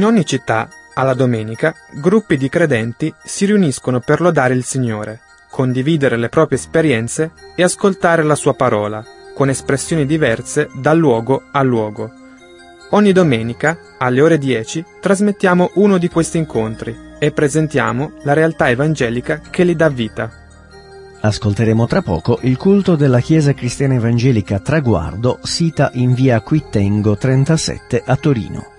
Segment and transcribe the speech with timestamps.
[0.00, 5.20] In ogni città, alla domenica, gruppi di credenti si riuniscono per lodare il Signore,
[5.50, 11.60] condividere le proprie esperienze e ascoltare la sua parola, con espressioni diverse da luogo a
[11.62, 12.10] luogo.
[12.92, 19.42] Ogni domenica, alle ore 10, trasmettiamo uno di questi incontri e presentiamo la realtà evangelica
[19.50, 20.30] che li dà vita.
[21.20, 28.02] Ascolteremo tra poco il culto della Chiesa Cristiana Evangelica Traguardo, sita in via Quittengo 37
[28.02, 28.78] a Torino.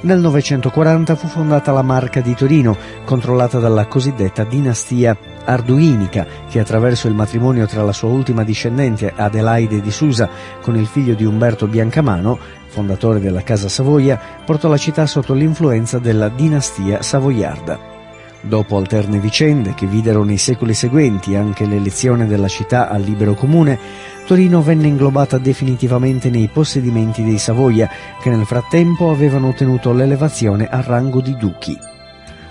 [0.00, 7.08] Nel 940 fu fondata la Marca di Torino, controllata dalla cosiddetta dinastia arduinica, che attraverso
[7.08, 10.28] il matrimonio tra la sua ultima discendente Adelaide di Susa
[10.62, 12.38] con il figlio di Umberto Biancamano,
[12.68, 17.97] fondatore della Casa Savoia, portò la città sotto l'influenza della dinastia savoiarda.
[18.40, 23.78] Dopo alterne vicende che videro nei secoli seguenti anche l'elezione della città al libero comune,
[24.26, 27.88] Torino venne inglobata definitivamente nei possedimenti dei Savoia,
[28.22, 31.76] che nel frattempo avevano ottenuto l'elevazione al rango di duchi.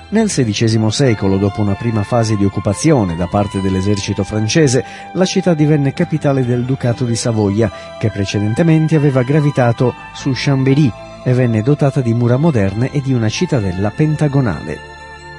[0.09, 4.83] Nel XVI secolo, dopo una prima fase di occupazione da parte dell'esercito francese,
[5.13, 10.91] la città divenne capitale del Ducato di Savoia, che precedentemente aveva gravitato su Chambéry
[11.23, 14.96] e venne dotata di mura moderne e di una cittadella pentagonale.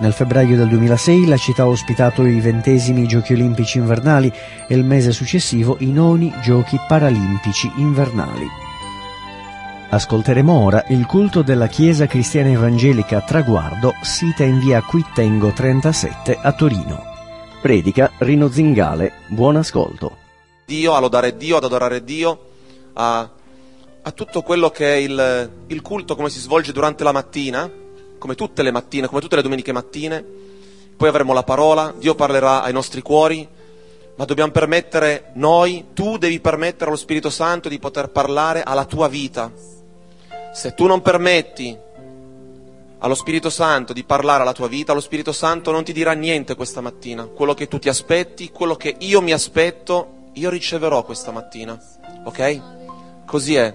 [0.00, 4.32] Nel febbraio del 2006 la città ha ospitato i ventesimi Giochi olimpici invernali
[4.66, 8.46] e il mese successivo i noni Giochi paralimpici invernali.
[9.90, 16.52] Ascolteremo ora il culto della Chiesa Cristiana Evangelica Traguardo, sita in via Quittengo 37 a
[16.52, 17.04] Torino.
[17.60, 20.16] Predica Rino Zingale, buon ascolto.
[20.64, 22.38] Dio, a lodare Dio, ad adorare Dio,
[22.94, 23.28] a,
[24.00, 27.70] a tutto quello che è il, il culto come si svolge durante la mattina,
[28.20, 30.24] come tutte le mattine, come tutte le domeniche mattine.
[30.96, 33.48] Poi avremo la parola, Dio parlerà ai nostri cuori,
[34.14, 39.08] ma dobbiamo permettere noi, tu devi permettere allo Spirito Santo di poter parlare alla tua
[39.08, 39.50] vita
[40.52, 41.78] se tu non permetti
[42.98, 46.54] allo Spirito Santo di parlare alla tua vita, lo Spirito Santo non ti dirà niente
[46.54, 47.24] questa mattina.
[47.24, 51.80] Quello che tu ti aspetti, quello che io mi aspetto, io riceverò questa mattina.
[52.24, 52.60] Ok?
[53.24, 53.74] Così è.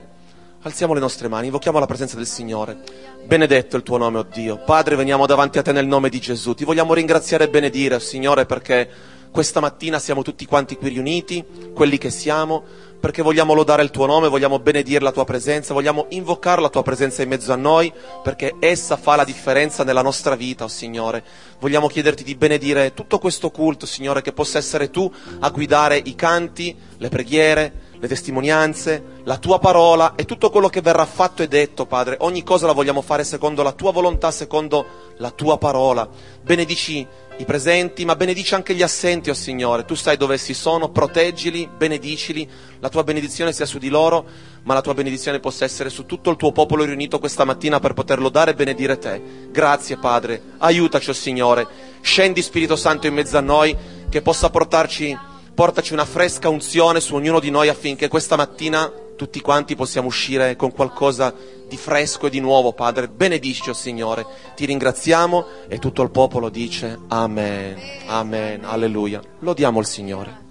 [0.65, 2.75] Alziamo le nostre mani, invochiamo la presenza del Signore.
[3.23, 4.57] Benedetto il tuo nome, oh Dio.
[4.57, 6.55] Padre, veniamo davanti a te nel nome di Gesù.
[6.55, 8.89] Ti vogliamo ringraziare e benedire, Signore, perché
[9.29, 12.63] questa mattina siamo tutti quanti qui riuniti, quelli che siamo
[12.99, 16.81] perché vogliamo lodare il tuo nome, vogliamo benedire la tua presenza, vogliamo invocare la tua
[16.81, 21.23] presenza in mezzo a noi, perché essa fa la differenza nella nostra vita, oh Signore.
[21.59, 26.15] Vogliamo chiederti di benedire tutto questo culto, Signore, che possa essere tu a guidare i
[26.15, 31.47] canti, le preghiere, le testimonianze, la tua parola e tutto quello che verrà fatto e
[31.47, 32.17] detto, Padre.
[32.19, 34.85] Ogni cosa la vogliamo fare secondo la tua volontà, secondo
[35.17, 36.07] la tua parola.
[36.41, 37.05] Benedici
[37.37, 39.85] i presenti, ma benedici anche gli assenti, oh Signore.
[39.85, 42.47] Tu sai dove essi sono, proteggili, benedicili,
[42.79, 44.25] la tua benedizione sia su di loro,
[44.63, 47.93] ma la tua benedizione possa essere su tutto il tuo popolo riunito questa mattina per
[47.93, 49.21] poterlo dare e benedire te.
[49.51, 50.41] Grazie, Padre.
[50.59, 51.67] Aiutaci, oh Signore.
[52.01, 53.75] Scendi, Spirito Santo, in mezzo a noi,
[54.09, 55.17] che possa portarci,
[55.55, 60.57] portaci una fresca unzione su ognuno di noi affinché questa mattina tutti quanti possiamo uscire
[60.57, 61.33] con qualcosa
[61.67, 63.07] di fresco e di nuovo, Padre.
[63.07, 64.25] Benedici, oh Signore.
[64.53, 69.21] Ti ringraziamo e tutto il popolo dice Amen, Amen, Alleluia.
[69.39, 70.44] Lodiamo il Signore.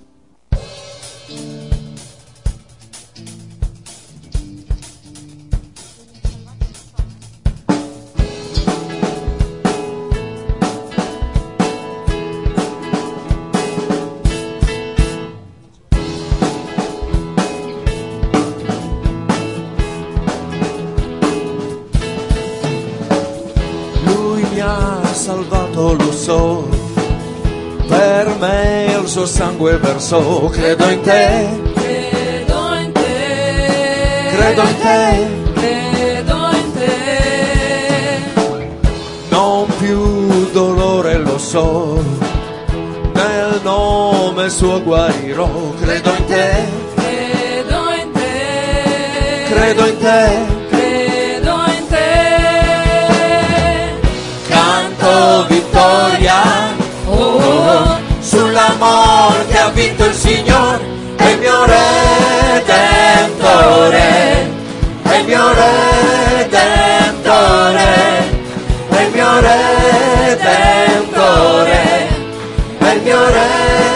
[29.64, 38.22] Sangue versò, credo in te, credo in te, credo in te, credo in te.
[39.30, 42.02] Non più dolore lo so,
[43.14, 45.48] nel nome suo guarirò,
[45.80, 50.53] credo in te, credo in te, credo in te.
[58.84, 60.84] Sulla morte ha vinto il Signore,
[61.16, 62.82] è il mio Redentore,
[65.04, 66.72] il mio Redentore,
[68.90, 70.38] il mio Redentore,
[72.78, 73.93] il mio Redentore.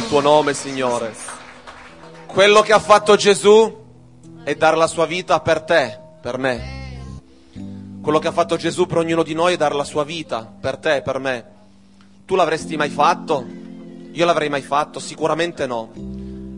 [0.00, 1.14] Al tuo nome, Signore.
[2.26, 3.76] Quello che ha fatto Gesù
[4.42, 6.78] è dare la sua vita per te, per me.
[8.00, 10.78] Quello che ha fatto Gesù per ognuno di noi è dare la sua vita per
[10.78, 11.44] te, per me.
[12.24, 13.44] Tu l'avresti mai fatto?
[14.12, 15.00] Io l'avrei mai fatto?
[15.00, 15.90] Sicuramente no.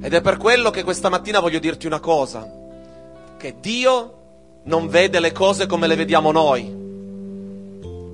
[0.00, 2.48] Ed è per quello che questa mattina voglio dirti una cosa,
[3.38, 4.18] che Dio
[4.64, 6.80] non vede le cose come le vediamo noi.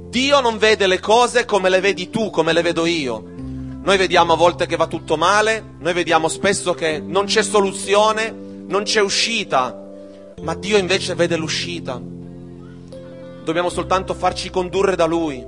[0.08, 3.38] Dio non vede le cose come le vedi tu, come le vedo io.
[3.88, 8.30] Noi vediamo a volte che va tutto male, noi vediamo spesso che non c'è soluzione,
[8.30, 9.83] non c'è uscita,
[10.42, 11.99] ma Dio invece vede l'uscita.
[11.99, 15.42] Dobbiamo soltanto farci condurre da Lui.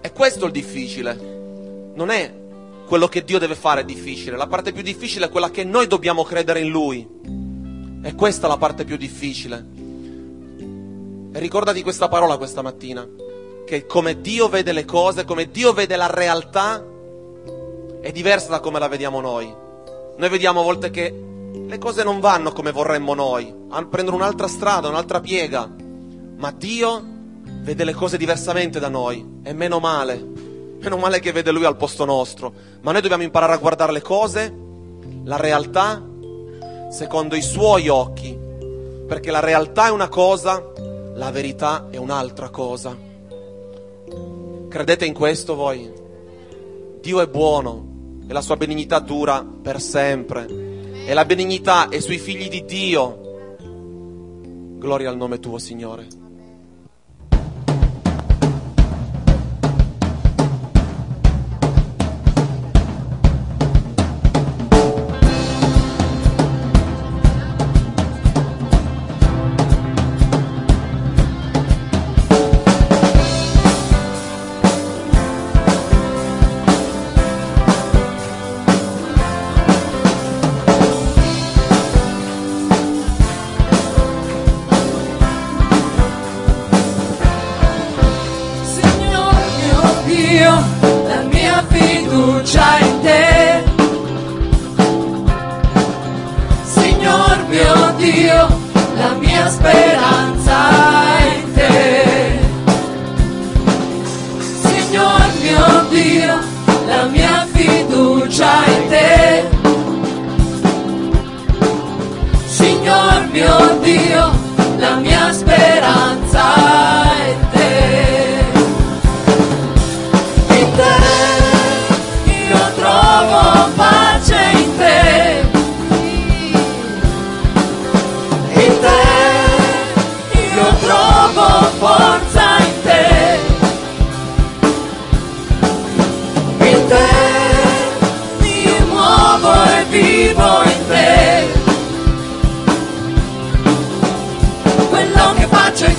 [0.00, 1.14] E questo è il difficile.
[1.96, 2.32] Non è
[2.86, 6.22] quello che Dio deve fare difficile, la parte più difficile è quella che noi dobbiamo
[6.22, 7.04] credere in Lui.
[8.04, 9.66] E questa è la parte più difficile.
[11.32, 13.04] E ricordati questa parola questa mattina,
[13.66, 16.94] che come Dio vede le cose, come Dio vede la realtà,
[18.06, 19.52] è diversa da come la vediamo noi.
[20.16, 21.12] Noi vediamo a volte che
[21.66, 23.52] le cose non vanno come vorremmo noi,
[23.90, 25.68] prendono un'altra strada, un'altra piega,
[26.36, 27.02] ma Dio
[27.62, 30.24] vede le cose diversamente da noi, e meno male,
[30.78, 34.02] meno male che vede Lui al posto nostro, ma noi dobbiamo imparare a guardare le
[34.02, 34.54] cose,
[35.24, 36.00] la realtà,
[36.92, 38.38] secondo i Suoi occhi,
[39.08, 40.64] perché la realtà è una cosa,
[41.12, 42.96] la verità è un'altra cosa.
[44.68, 45.92] Credete in questo voi?
[47.00, 47.94] Dio è buono
[48.26, 50.46] e la sua benignità dura per sempre.
[51.06, 53.56] E la benignità è sui figli di Dio.
[54.78, 56.25] Gloria al nome tuo, Signore.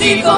[0.08, 0.37] México.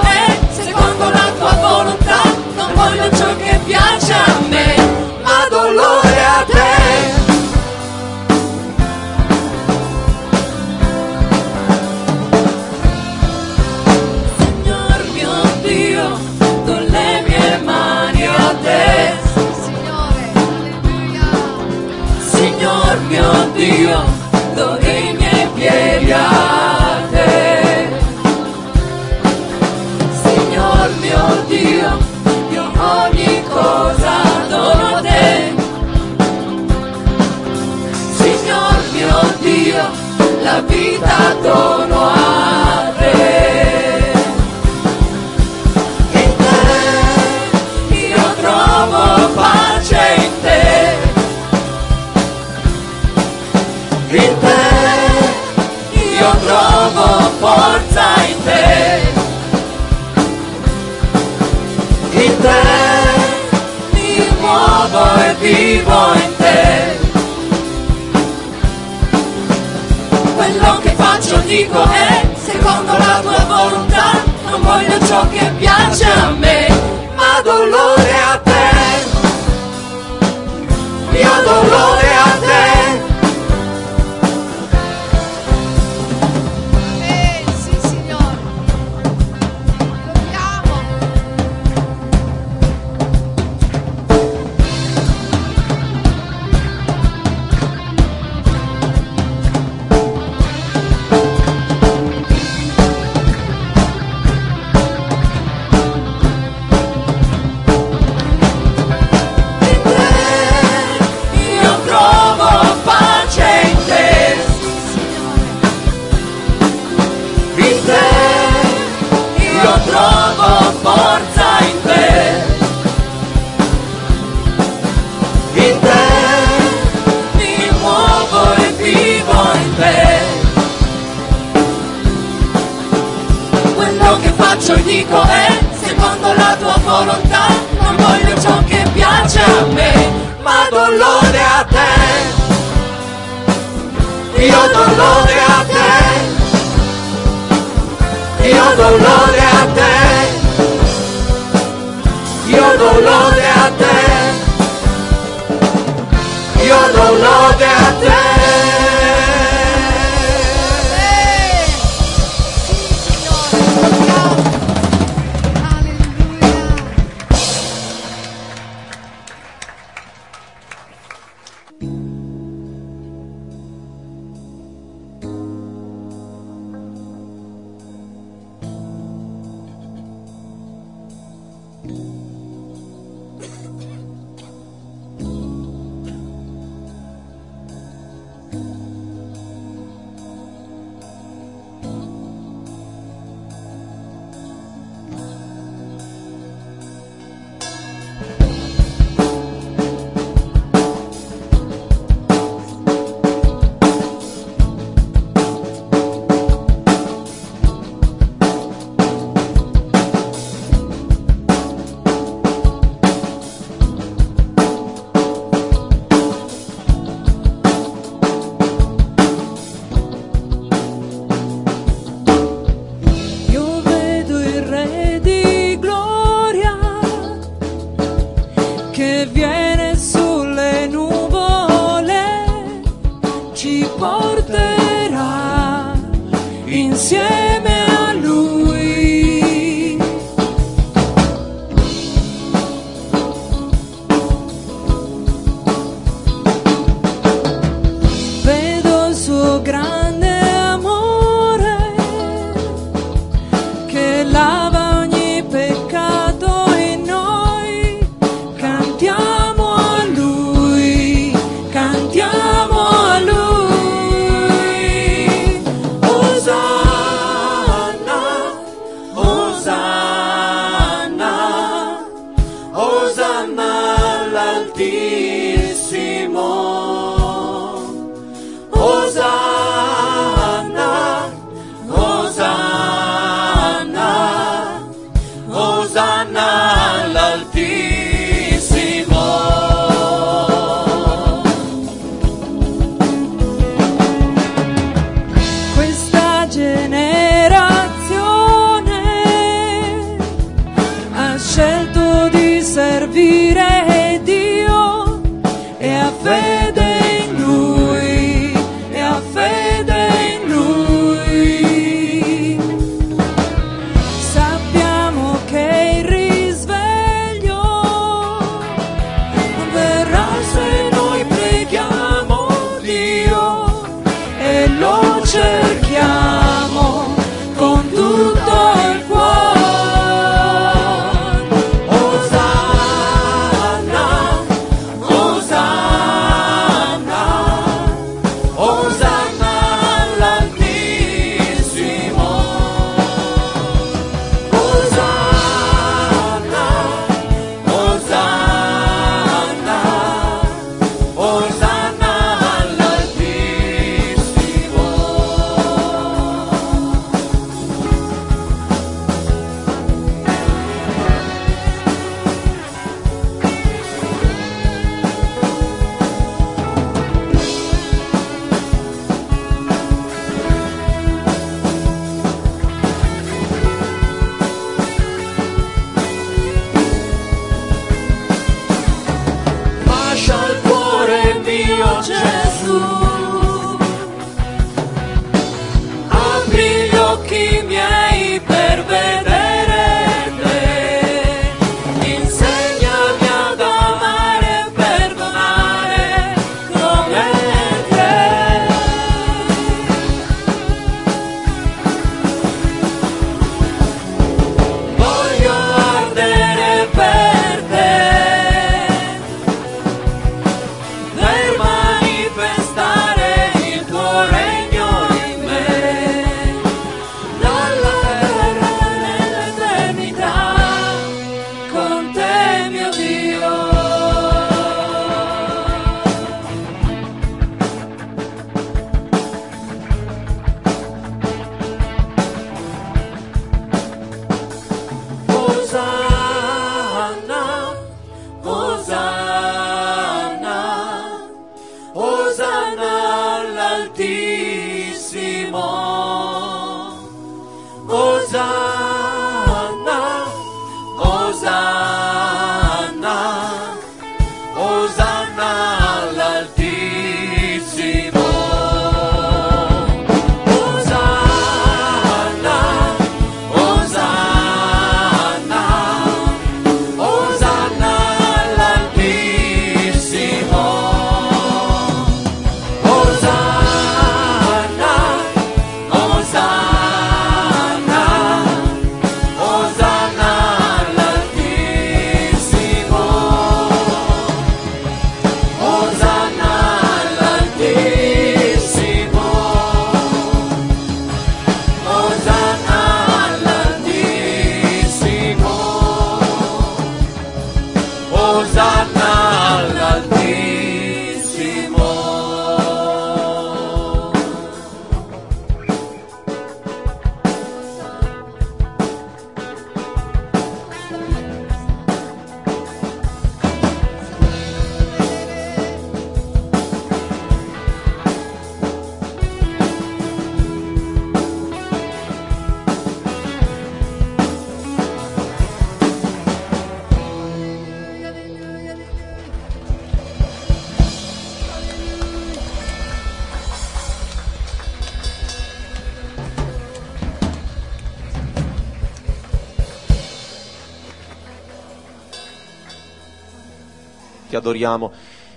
[544.30, 544.92] Ti adoriamo,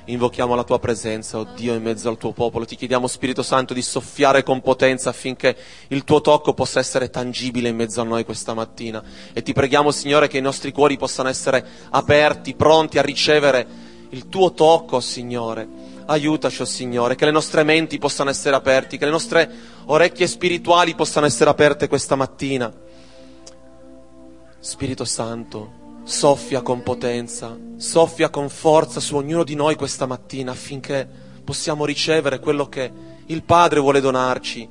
[0.05, 2.63] invochiamo la tua presenza, oh Dio, in mezzo al tuo popolo.
[2.63, 7.69] Ti chiediamo, Spirito Santo, di soffiare con potenza affinché il tuo tocco possa essere tangibile
[7.69, 9.03] in mezzo a noi questa mattina.
[9.33, 13.67] E ti preghiamo, Signore, che i nostri cuori possano essere aperti, pronti a ricevere
[14.09, 15.67] il tuo tocco, Signore.
[16.05, 19.51] Aiutaci, oh Signore, che le nostre menti possano essere aperte, che le nostre
[19.85, 22.71] orecchie spirituali possano essere aperte questa mattina.
[24.59, 31.07] Spirito Santo, soffia con potenza, soffia con forza su ognuno di noi questa mattina affinché
[31.43, 32.91] possiamo ricevere quello che
[33.25, 34.67] il Padre vuole donarci.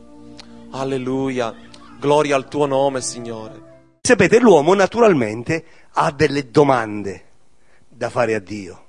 [0.72, 1.54] Alleluia,
[1.98, 3.70] gloria al tuo nome, Signore.
[4.02, 7.24] Sapete, l'uomo naturalmente ha delle domande
[7.88, 8.80] da fare a Dio.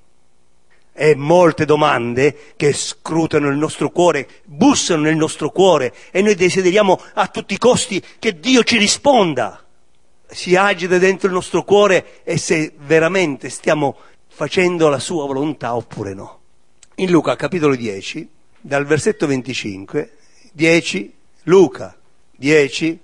[0.92, 7.00] E molte domande che scrutano il nostro cuore, bussano nel nostro cuore e noi desideriamo
[7.14, 9.63] a tutti i costi che Dio ci risponda
[10.34, 16.12] si agita dentro il nostro cuore e se veramente stiamo facendo la sua volontà oppure
[16.12, 16.40] no.
[16.96, 18.28] In Luca capitolo 10,
[18.60, 20.16] dal versetto 25,
[20.52, 21.96] 10, Luca
[22.36, 23.00] 10,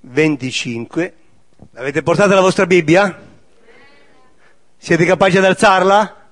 [0.00, 1.14] 25,
[1.74, 3.26] avete portato la vostra Bibbia?
[4.76, 6.30] Siete capaci di alzarla?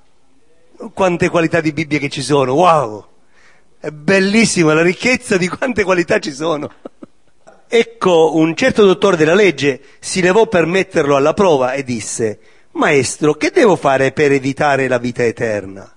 [0.92, 3.06] Quante qualità di Bibbia che ci sono, wow!
[3.78, 6.68] È bellissima la ricchezza di quante qualità ci sono.
[7.68, 12.38] Ecco, un certo dottore della legge si levò per metterlo alla prova e disse,
[12.72, 15.92] Maestro, che devo fare per evitare la vita eterna?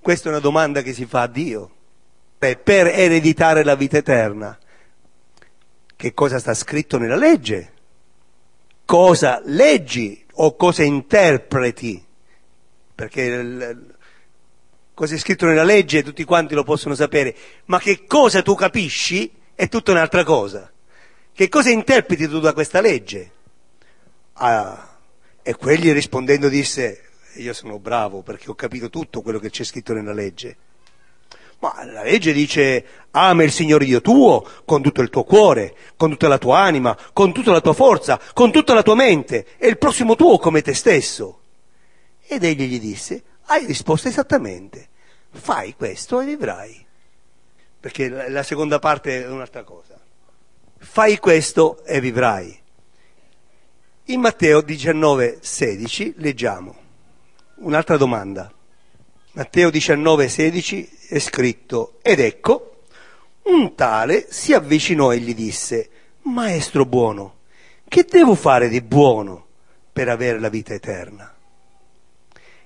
[0.00, 1.70] Questa è una domanda che si fa a Dio.
[2.38, 4.58] Per ereditare la vita eterna,
[5.94, 7.72] che cosa sta scritto nella legge?
[8.84, 12.04] Cosa leggi o cosa interpreti?
[12.96, 13.76] Perché
[14.92, 17.34] cosa è scritto nella legge tutti quanti lo possono sapere,
[17.66, 20.71] ma che cosa tu capisci è tutta un'altra cosa.
[21.34, 23.30] Che cosa interpreti tu da questa legge?
[24.34, 24.98] Ah,
[25.40, 27.04] e quegli rispondendo disse,
[27.36, 30.56] io sono bravo perché ho capito tutto quello che c'è scritto nella legge.
[31.60, 36.10] Ma la legge dice ama il Signore Dio tuo con tutto il tuo cuore, con
[36.10, 39.68] tutta la tua anima, con tutta la tua forza, con tutta la tua mente e
[39.68, 41.40] il prossimo tuo come te stesso.
[42.26, 44.86] Ed egli gli disse, hai risposto esattamente,
[45.30, 46.86] fai questo e vivrai.
[47.80, 49.91] Perché la seconda parte è un'altra cosa
[50.82, 52.58] fai questo e vivrai.
[54.06, 56.76] In Matteo 19, 16 leggiamo
[57.56, 58.52] un'altra domanda.
[59.32, 62.82] Matteo 19, 16 è scritto, ed ecco,
[63.44, 65.88] un tale si avvicinò e gli disse,
[66.22, 67.36] Maestro buono,
[67.88, 69.46] che devo fare di buono
[69.92, 71.32] per avere la vita eterna?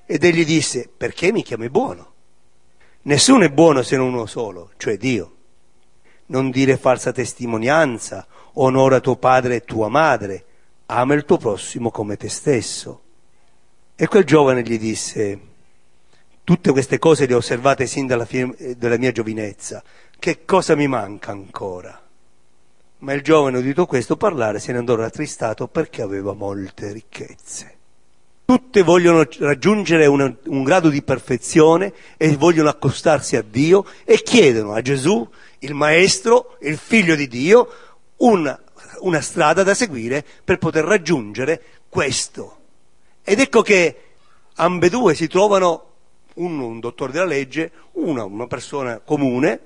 [0.07, 2.13] Ed egli disse, perché mi chiami buono?
[3.03, 5.36] Nessuno è buono se non uno solo, cioè Dio
[6.27, 10.45] non dire falsa testimonianza, onora tuo padre e tua madre,
[10.87, 13.01] ama il tuo prossimo come te stesso.
[13.95, 15.41] E quel giovane gli disse,
[16.45, 18.27] tutte queste cose le ho osservate sin dalla,
[18.77, 19.83] dalla mia giovinezza,
[20.19, 22.01] che cosa mi manca ancora?
[22.99, 27.75] Ma il giovane, udito questo parlare, se ne andò rattristato perché aveva molte ricchezze.
[28.47, 34.73] Tutte vogliono raggiungere una, un grado di perfezione e vogliono accostarsi a Dio e chiedono
[34.73, 35.29] a Gesù
[35.67, 37.69] il maestro, il figlio di Dio,
[38.19, 38.59] una,
[39.01, 42.59] una strada da seguire per poter raggiungere questo.
[43.23, 44.03] Ed ecco che
[44.55, 45.83] ambedue si trovano,
[46.35, 49.61] un, un dottore della legge, una, una persona comune,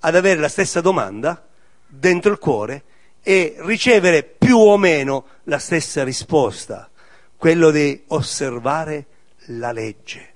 [0.00, 1.46] ad avere la stessa domanda
[1.86, 2.82] dentro il cuore
[3.22, 6.90] e ricevere più o meno la stessa risposta,
[7.36, 9.06] quello di osservare
[9.46, 10.33] la legge.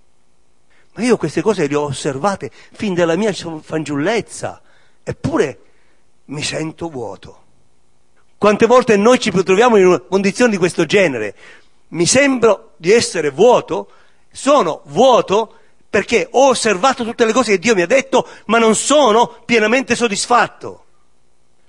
[0.98, 4.60] Ma io queste cose le ho osservate fin dalla mia fanciullezza,
[5.04, 5.58] eppure
[6.24, 7.42] mi sento vuoto.
[8.36, 11.36] Quante volte noi ci troviamo in una condizione di questo genere?
[11.90, 13.88] Mi sembra di essere vuoto,
[14.32, 15.54] sono vuoto
[15.88, 19.94] perché ho osservato tutte le cose che Dio mi ha detto, ma non sono pienamente
[19.94, 20.84] soddisfatto.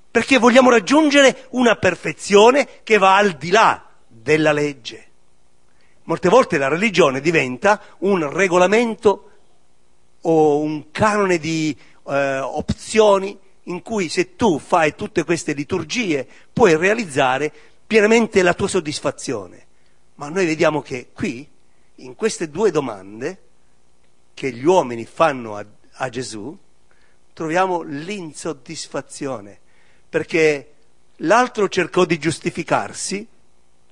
[0.09, 5.08] Perché vogliamo raggiungere una perfezione che va al di là della legge.
[6.09, 9.29] Molte volte la religione diventa un regolamento
[10.21, 16.75] o un canone di eh, opzioni in cui se tu fai tutte queste liturgie puoi
[16.75, 17.53] realizzare
[17.85, 19.67] pienamente la tua soddisfazione.
[20.15, 21.47] Ma noi vediamo che qui,
[21.97, 23.41] in queste due domande
[24.33, 26.57] che gli uomini fanno a, a Gesù,
[27.33, 29.59] troviamo l'insoddisfazione,
[30.09, 30.73] perché
[31.17, 33.27] l'altro cercò di giustificarsi,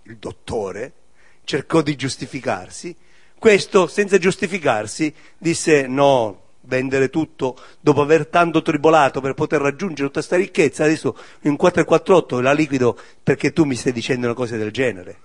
[0.02, 0.94] il dottore,
[1.48, 2.94] cercò di giustificarsi,
[3.40, 10.20] questo senza giustificarsi disse no, vendere tutto dopo aver tanto tribolato per poter raggiungere tutta
[10.20, 14.72] questa ricchezza, adesso in 448 la liquido perché tu mi stai dicendo una cosa del
[14.72, 15.20] genere.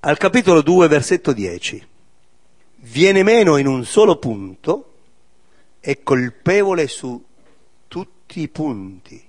[0.00, 1.86] Al capitolo 2, versetto 10,
[2.80, 4.92] viene meno in un solo punto,
[5.80, 7.24] è colpevole su
[7.88, 9.28] tutti i punti.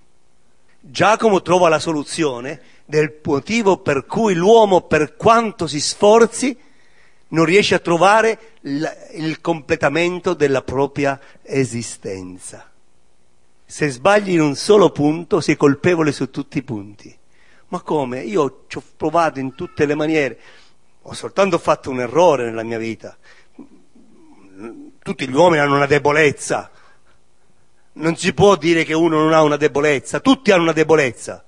[0.81, 6.57] Giacomo trova la soluzione del motivo per cui l'uomo, per quanto si sforzi,
[7.29, 12.69] non riesce a trovare il completamento della propria esistenza.
[13.65, 17.17] Se sbagli in un solo punto, sei colpevole su tutti i punti.
[17.69, 18.21] Ma come?
[18.21, 20.39] Io ci ho provato in tutte le maniere,
[21.01, 23.17] ho soltanto fatto un errore nella mia vita.
[24.99, 26.69] Tutti gli uomini hanno una debolezza.
[27.93, 31.43] Non si può dire che uno non ha una debolezza, tutti hanno una debolezza,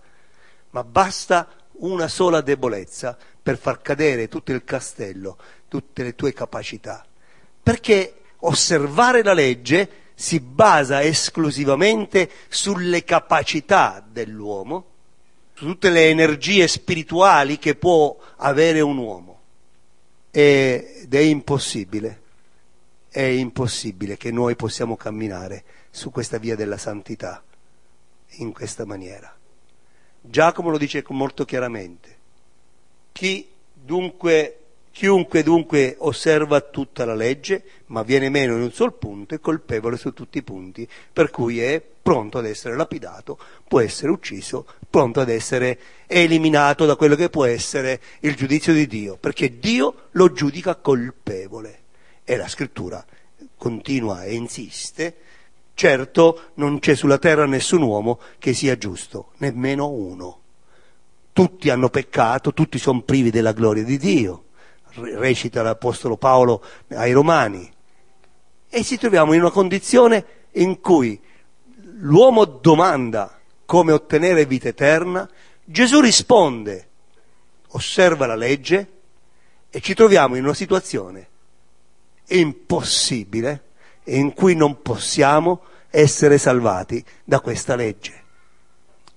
[0.75, 5.37] ma basta una sola debolezza per far cadere tutto il castello,
[5.69, 7.05] tutte le tue capacità.
[7.63, 14.85] Perché osservare la legge si basa esclusivamente sulle capacità dell'uomo,
[15.53, 19.39] su tutte le energie spirituali che può avere un uomo.
[20.29, 22.21] Ed è impossibile,
[23.07, 27.41] è impossibile che noi possiamo camminare su questa via della santità
[28.39, 29.33] in questa maniera.
[30.27, 32.17] Giacomo lo dice molto chiaramente.
[33.11, 34.59] Chi dunque
[34.95, 39.97] Chiunque dunque osserva tutta la legge, ma viene meno in un sol punto, è colpevole
[39.97, 45.19] su tutti i punti, per cui è pronto ad essere lapidato, può essere ucciso, pronto
[45.19, 50.31] ad essere eliminato da quello che può essere il giudizio di Dio, perché Dio lo
[50.31, 51.79] giudica colpevole.
[52.23, 53.05] E la scrittura
[53.57, 55.15] continua e insiste,
[55.75, 60.39] certo non c'è sulla terra nessun uomo che sia giusto, nemmeno uno.
[61.31, 64.45] Tutti hanno peccato, tutti sono privi della gloria di Dio
[65.01, 67.71] recita l'Apostolo Paolo ai Romani.
[68.69, 71.19] E ci troviamo in una condizione in cui
[71.99, 75.29] l'uomo domanda come ottenere vita eterna,
[75.63, 76.89] Gesù risponde,
[77.69, 78.91] osserva la legge
[79.69, 81.27] e ci troviamo in una situazione
[82.27, 83.63] impossibile
[84.05, 88.23] in cui non possiamo essere salvati da questa legge.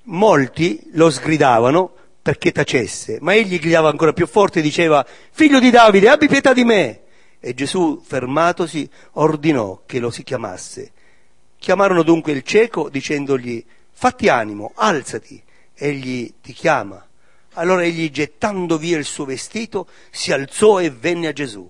[0.04, 5.70] Molti lo sgridavano perché tacesse, ma egli gridava ancora più forte e diceva, figlio di
[5.70, 7.00] Davide, abbi pietà di me.
[7.40, 10.92] E Gesù, fermatosi, ordinò che lo si chiamasse.
[11.58, 15.42] Chiamarono dunque il cieco dicendogli, fatti animo, alzati,
[15.74, 17.04] egli ti chiama.
[17.54, 21.68] Allora egli, gettando via il suo vestito, si alzò e venne a Gesù.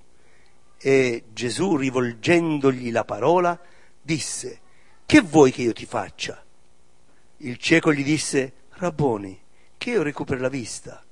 [0.81, 3.59] E Gesù, rivolgendogli la parola,
[4.01, 4.61] disse,
[5.05, 6.43] che vuoi che io ti faccia?
[7.39, 9.39] Il cieco gli disse, Rabboni,
[9.77, 11.05] che io recuperi la vista.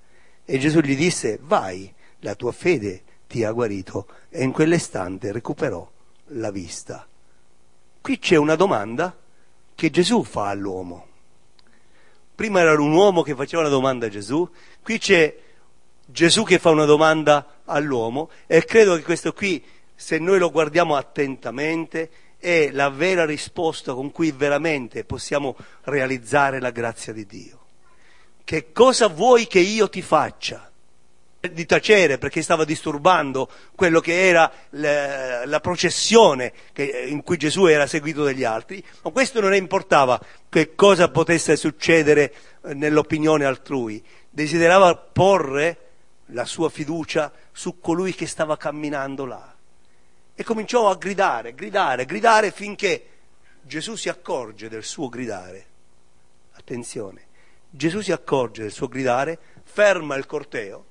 [0.44, 4.06] E Gesù gli disse, vai, la tua fede ti ha guarito.
[4.28, 5.90] E in quell'istante recuperò
[6.30, 7.06] la vista.
[8.00, 9.16] Qui c'è una domanda
[9.74, 11.06] che Gesù fa all'uomo.
[12.34, 14.48] Prima era un uomo che faceva una domanda a Gesù,
[14.82, 15.34] qui c'è
[16.06, 19.62] Gesù che fa una domanda all'uomo e credo che questo qui,
[19.94, 26.70] se noi lo guardiamo attentamente, è la vera risposta con cui veramente possiamo realizzare la
[26.70, 27.64] grazia di Dio
[28.46, 30.70] che cosa vuoi che io ti faccia?
[31.40, 37.66] Di tacere perché stava disturbando quello che era la, la processione che, in cui Gesù
[37.66, 42.32] era seguito dagli altri, ma questo non importava che cosa potesse succedere
[42.64, 45.85] eh, nell'opinione altrui, desiderava porre
[46.30, 49.54] la sua fiducia su colui che stava camminando là.
[50.34, 53.08] E cominciò a gridare, gridare, gridare finché
[53.62, 55.66] Gesù si accorge del suo gridare.
[56.52, 57.26] Attenzione,
[57.70, 60.84] Gesù si accorge del suo gridare, ferma il corteo,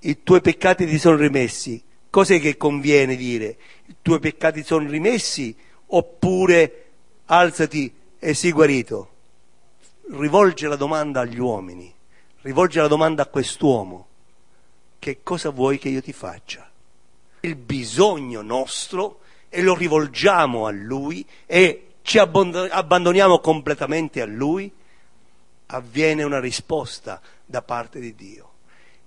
[0.00, 1.82] i tuoi peccati ti sono rimessi.
[2.10, 3.56] Cos'è che conviene dire?
[3.86, 5.56] I tuoi peccati sono rimessi
[5.86, 6.84] oppure
[7.26, 9.10] alzati e sii guarito?
[10.10, 11.92] Rivolge la domanda agli uomini,
[12.42, 14.08] rivolge la domanda a quest'uomo.
[15.02, 16.70] Che cosa vuoi che io ti faccia?
[17.40, 24.72] Il bisogno nostro e lo rivolgiamo a Lui e ci abbandoniamo completamente a Lui
[25.66, 28.52] avviene una risposta da parte di Dio.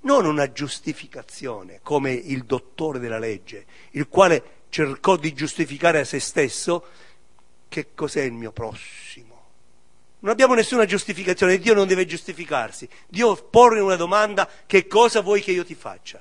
[0.02, 6.20] Non una giustificazione come il dottore della legge, il quale cercò di giustificare a se
[6.20, 6.88] stesso
[7.70, 9.35] che cos'è il mio prossimo.
[10.26, 12.90] Non abbiamo nessuna giustificazione, Dio non deve giustificarsi.
[13.08, 16.20] Dio porre una domanda, che cosa vuoi che io ti faccia?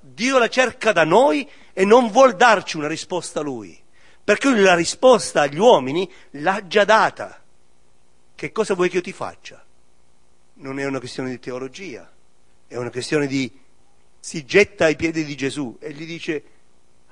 [0.00, 3.78] Dio la cerca da noi e non vuol darci una risposta a Lui,
[4.24, 7.42] perché la risposta agli uomini l'ha già data.
[8.34, 9.62] Che cosa vuoi che io ti faccia?
[10.54, 12.10] Non è una questione di teologia,
[12.66, 13.52] è una questione di...
[14.18, 16.42] si getta ai piedi di Gesù e gli dice,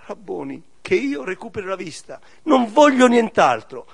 [0.07, 3.87] Rabboni, che io recuperi la vista, non voglio nient'altro.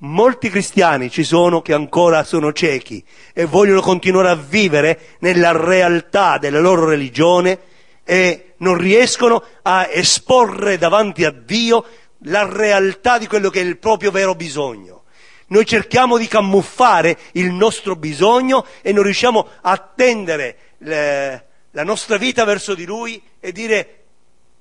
[0.00, 6.38] Molti cristiani ci sono che ancora sono ciechi e vogliono continuare a vivere nella realtà
[6.38, 7.58] della loro religione
[8.04, 11.84] e non riescono a esporre davanti a Dio
[12.22, 15.02] la realtà di quello che è il proprio vero bisogno.
[15.48, 22.18] Noi cerchiamo di camuffare il nostro bisogno e non riusciamo a tendere le, la nostra
[22.18, 23.97] vita verso di Lui e dire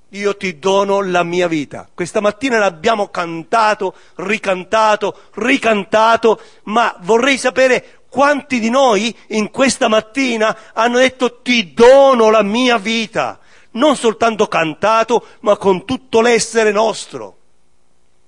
[0.09, 1.87] io ti dono la mia vita.
[1.93, 10.73] Questa mattina l'abbiamo cantato, ricantato, ricantato, ma vorrei sapere quanti di noi in questa mattina
[10.73, 13.39] hanno detto ti dono la mia vita.
[13.71, 17.35] Non soltanto cantato, ma con tutto l'essere nostro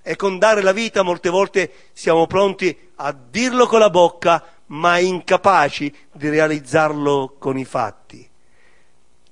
[0.01, 4.97] e con dare la vita molte volte siamo pronti a dirlo con la bocca, ma
[4.97, 8.27] incapaci di realizzarlo con i fatti.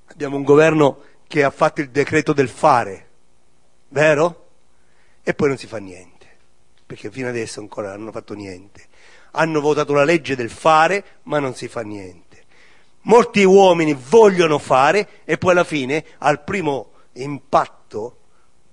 [0.07, 3.07] Abbiamo un governo che ha fatto il decreto del fare,
[3.89, 4.45] vero?
[5.23, 6.25] E poi non si fa niente,
[6.85, 8.85] perché fino adesso ancora non hanno fatto niente.
[9.31, 12.45] Hanno votato la legge del fare, ma non si fa niente.
[13.01, 18.17] Molti uomini vogliono fare e poi alla fine, al primo impatto,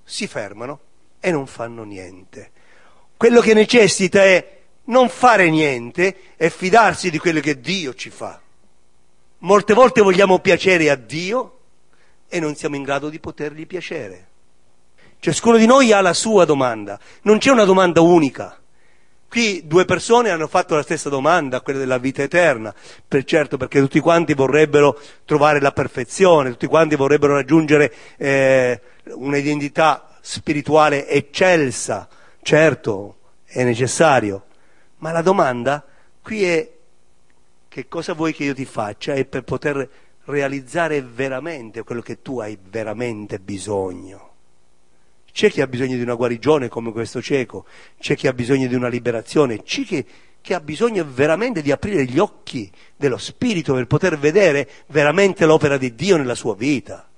[0.04, 0.80] si fermano
[1.20, 2.50] e non fanno niente.
[3.16, 8.40] Quello che necessita è non fare niente e fidarsi di quello che Dio ci fa.
[9.38, 11.58] Molte volte vogliamo piacere a Dio
[12.28, 14.28] e non siamo in grado di potergli piacere.
[15.18, 18.58] Ciascuno di noi ha la sua domanda, non c'è una domanda unica.
[19.28, 22.72] Qui due persone hanno fatto la stessa domanda, quella della vita eterna,
[23.08, 30.08] per certo perché tutti quanti vorrebbero trovare la perfezione, tutti quanti vorrebbero raggiungere eh, un'identità
[30.20, 32.08] spirituale eccelsa,
[32.42, 34.44] certo, è necessario,
[34.98, 35.84] ma la domanda
[36.22, 36.70] qui è
[37.68, 39.14] che cosa vuoi che io ti faccia?
[39.14, 39.88] E per poter
[40.24, 44.32] realizzare veramente quello che tu hai veramente bisogno.
[45.32, 47.64] C'è chi ha bisogno di una guarigione come questo cieco,
[47.98, 50.06] c'è chi ha bisogno di una liberazione, c'è chi,
[50.40, 55.76] chi ha bisogno veramente di aprire gli occhi dello spirito per poter vedere veramente l'opera
[55.76, 57.08] di Dio nella sua vita.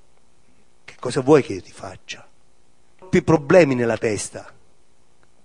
[0.84, 2.26] Che cosa vuoi che io ti faccia?
[3.16, 4.52] troppi problemi nella testa,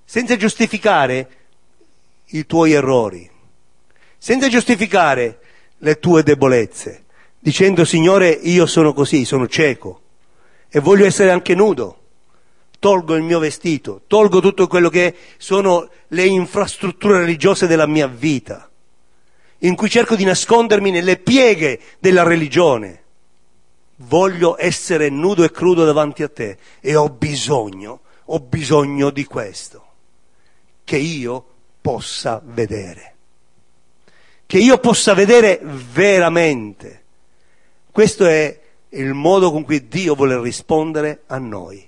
[0.04, 1.30] senza giustificare
[2.28, 3.30] i tuoi errori,
[4.18, 5.40] senza giustificare
[5.78, 7.06] le tue debolezze,
[7.42, 10.02] dicendo Signore io sono così, sono cieco
[10.70, 11.98] e voglio essere anche nudo,
[12.78, 18.70] tolgo il mio vestito, tolgo tutto quello che sono le infrastrutture religiose della mia vita,
[19.60, 23.00] in cui cerco di nascondermi nelle pieghe della religione
[23.98, 29.86] voglio essere nudo e crudo davanti a te e ho bisogno, ho bisogno di questo,
[30.84, 31.46] che io
[31.82, 33.16] possa vedere,
[34.46, 37.01] che io possa vedere veramente.
[37.92, 38.58] Questo è
[38.90, 41.86] il modo con cui Dio vuole rispondere a noi.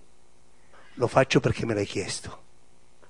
[0.95, 2.41] Lo faccio perché me l'hai chiesto.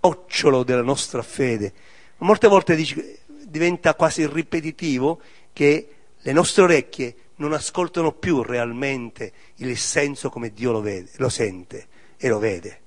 [0.01, 1.73] Occiolo della nostra fede.
[2.17, 5.19] Molte volte dice, diventa quasi ripetitivo
[5.51, 5.87] che
[6.19, 11.87] le nostre orecchie non ascoltano più realmente il senso come Dio lo, vede, lo sente
[12.15, 12.79] e lo vede.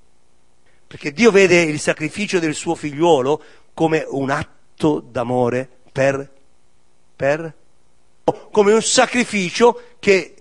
[0.87, 3.43] Perché Dio vede il sacrificio del suo figliuolo
[3.75, 6.31] come un atto d'amore per,
[7.17, 7.55] per
[8.51, 10.35] come un sacrificio che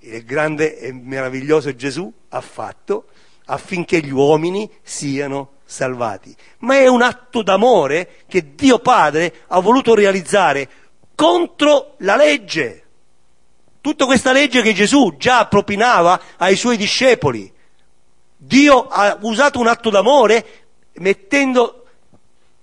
[0.00, 3.06] il grande e meraviglioso Gesù ha fatto
[3.46, 6.34] affinché gli uomini siano salvati.
[6.58, 10.68] Ma è un atto d'amore che Dio Padre ha voluto realizzare
[11.14, 12.84] contro la legge.
[13.80, 17.50] Tutta questa legge che Gesù già propinava ai suoi discepoli.
[18.36, 20.46] Dio ha usato un atto d'amore
[20.94, 21.84] mettendo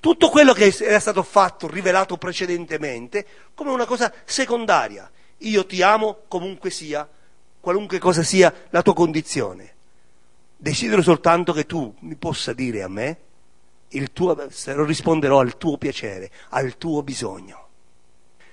[0.06, 3.26] tutto quello che era stato fatto, rivelato precedentemente,
[3.56, 5.10] come una cosa secondaria.
[5.39, 7.10] Io ti amo comunque sia,
[7.60, 9.74] qualunque cosa sia la tua condizione.
[10.58, 13.18] Desidero soltanto che tu mi possa dire a me,
[13.89, 14.38] il tuo,
[14.86, 17.64] risponderò al tuo piacere, al tuo bisogno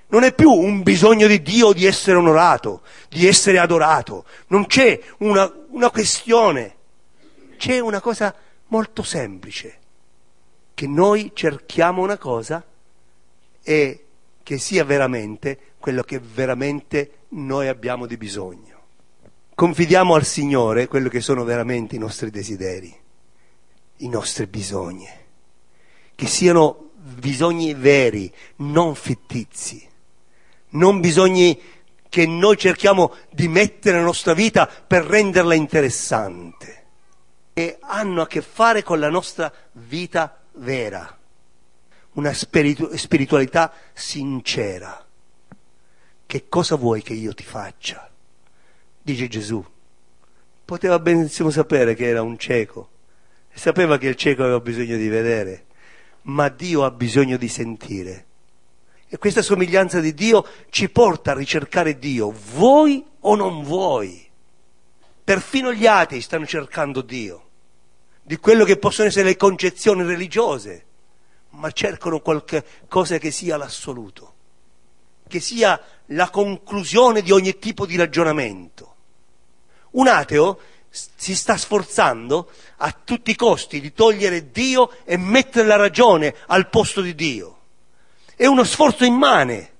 [0.08, 5.00] non è più un bisogno di Dio di essere onorato, di essere adorato, non c'è
[5.18, 6.76] una, una questione,
[7.56, 8.34] c'è una cosa
[8.66, 9.80] molto semplice,
[10.74, 12.64] che noi cerchiamo una cosa
[13.62, 14.04] e
[14.42, 18.80] che sia veramente quello che veramente noi abbiamo di bisogno.
[19.54, 22.94] Confidiamo al Signore quello che sono veramente i nostri desideri,
[23.98, 25.08] i nostri bisogni,
[26.14, 29.90] che siano bisogni veri, non fittizi
[30.72, 31.54] non bisogna
[32.08, 36.80] che noi cerchiamo di mettere la nostra vita per renderla interessante.
[37.54, 41.18] E hanno a che fare con la nostra vita vera,
[42.12, 45.06] una spiritu- spiritualità sincera.
[46.26, 48.10] Che cosa vuoi che io ti faccia?
[49.00, 49.64] Dice Gesù.
[50.64, 52.90] Poteva benissimo sapere che era un cieco,
[53.52, 55.66] sapeva che il cieco aveva bisogno di vedere,
[56.22, 58.26] ma Dio ha bisogno di sentire.
[59.08, 64.26] E questa somiglianza di Dio ci porta a ricercare Dio, vuoi o non vuoi.
[65.22, 67.50] Perfino gli atei stanno cercando Dio,
[68.22, 70.84] di quello che possono essere le concezioni religiose,
[71.50, 74.34] ma cercano qualcosa che sia l'assoluto,
[75.28, 78.94] che sia la conclusione di ogni tipo di ragionamento.
[79.92, 80.58] Un ateo
[80.88, 86.68] si sta sforzando a tutti i costi di togliere Dio e mettere la ragione al
[86.68, 87.58] posto di Dio.
[88.36, 89.70] È uno sforzo immane.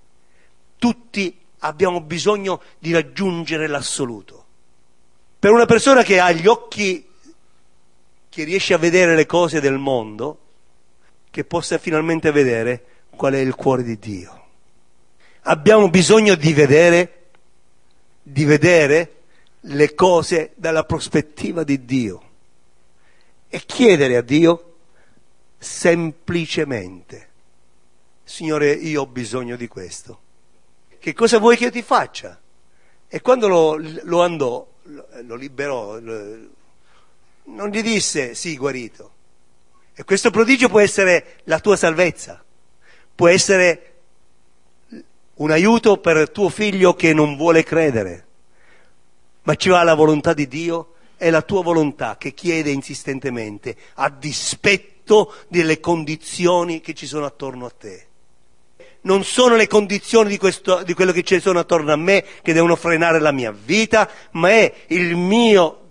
[0.78, 4.47] Tutti abbiamo bisogno di raggiungere l'assoluto.
[5.38, 7.07] Per una persona che ha gli occhi,
[8.32, 10.38] che riesce a vedere le cose del mondo,
[11.28, 14.44] che possa finalmente vedere qual è il cuore di Dio.
[15.42, 17.26] Abbiamo bisogno di vedere,
[18.22, 19.16] di vedere
[19.60, 22.22] le cose dalla prospettiva di Dio
[23.48, 24.76] e chiedere a Dio
[25.58, 27.28] semplicemente,
[28.24, 30.20] Signore, io ho bisogno di questo.
[30.98, 32.40] Che cosa vuoi che io ti faccia?
[33.08, 36.00] E quando lo, lo andò, lo liberò,
[37.45, 39.11] non gli disse sì, guarito.
[39.95, 42.43] E questo prodigio può essere la tua salvezza,
[43.14, 43.88] può essere
[45.34, 48.26] un aiuto per tuo figlio che non vuole credere,
[49.43, 54.09] ma ci va la volontà di Dio, è la tua volontà che chiede insistentemente a
[54.09, 58.07] dispetto delle condizioni che ci sono attorno a te.
[59.03, 62.53] Non sono le condizioni di, questo, di quello che ci sono attorno a me che
[62.53, 65.81] devono frenare la mia vita, ma è il mio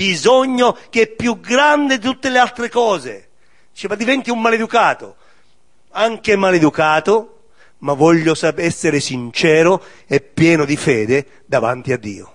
[0.00, 3.28] bisogno che è più grande di tutte le altre cose.
[3.70, 5.16] Dice, ma diventi un maleducato.
[5.90, 7.42] Anche maleducato,
[7.78, 12.32] ma voglio essere sincero e pieno di fede davanti a Dio.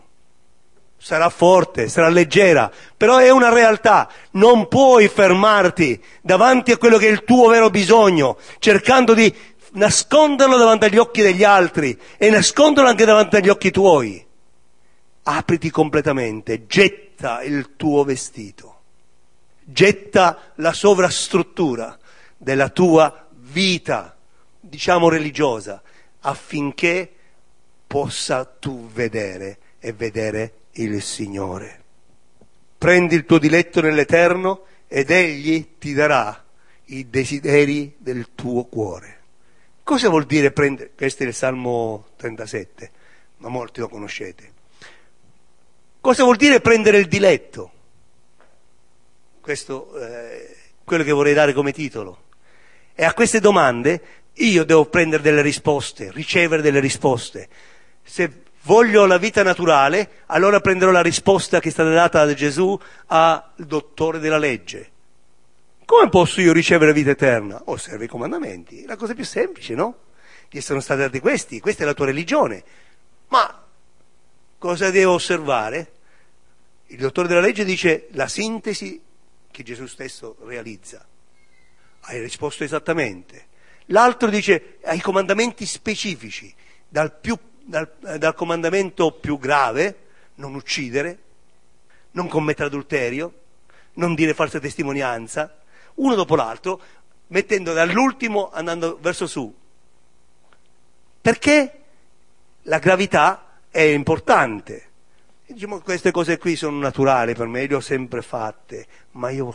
[0.99, 4.09] Sarà forte, sarà leggera, però è una realtà.
[4.31, 9.33] Non puoi fermarti davanti a quello che è il tuo vero bisogno, cercando di
[9.71, 14.24] nasconderlo davanti agli occhi degli altri e nasconderlo anche davanti agli occhi tuoi.
[15.27, 18.81] Apriti completamente, getta il tuo vestito,
[19.63, 21.97] getta la sovrastruttura
[22.37, 24.15] della tua vita,
[24.59, 25.81] diciamo religiosa,
[26.19, 27.11] affinché
[27.87, 31.81] possa tu vedere e vedere il Signore.
[32.77, 36.43] Prendi il tuo diletto nell'Eterno ed Egli ti darà
[36.85, 39.21] i desideri del tuo cuore.
[39.81, 40.91] Cosa vuol dire prendere?
[40.95, 42.91] Questo è il Salmo 37,
[43.37, 44.53] ma molti lo conoscete.
[46.05, 47.71] Cosa vuol dire prendere il diletto?
[49.41, 52.25] Questo è quello che vorrei dare come titolo.
[52.93, 54.01] E a queste domande
[54.33, 57.49] io devo prendere delle risposte, ricevere delle risposte.
[58.03, 62.79] Se voglio la vita naturale, allora prenderò la risposta che è stata data da Gesù
[63.07, 64.91] al dottore della legge.
[65.85, 67.63] Come posso io ricevere vita eterna?
[67.65, 68.85] Osserva i comandamenti.
[68.85, 70.01] La cosa più semplice, no?
[70.51, 72.63] Gli sono stati dati questi, questa è la tua religione.
[73.29, 73.63] Ma
[74.59, 75.93] cosa devo osservare?
[76.87, 79.01] Il dottore della legge dice la sintesi
[79.49, 81.05] che Gesù stesso realizza.
[82.01, 83.47] Hai risposto esattamente.
[83.87, 86.53] L'altro dice ai comandamenti specifici,
[86.87, 89.97] dal, più, dal, dal comandamento più grave,
[90.35, 91.19] non uccidere,
[92.11, 93.41] non commettere adulterio,
[93.93, 95.61] non dire falsa testimonianza,
[95.95, 96.81] uno dopo l'altro,
[97.27, 99.53] mettendo dall'ultimo andando verso su.
[101.21, 101.79] Perché
[102.63, 104.89] la gravità è importante.
[105.53, 109.53] Diciamo, queste cose qui sono naturali per me, le ho sempre fatte, ma io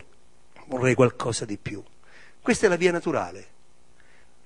[0.67, 1.83] vorrei qualcosa di più.
[2.41, 3.47] Questa è la via naturale.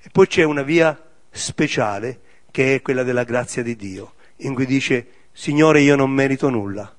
[0.01, 2.21] E poi c'è una via speciale
[2.51, 6.95] che è quella della grazia di Dio, in cui dice, Signore, io non merito nulla,